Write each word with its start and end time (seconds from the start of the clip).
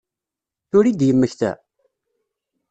Tura 0.69 0.89
i 0.91 0.93
d-yemmekta? 0.93 1.51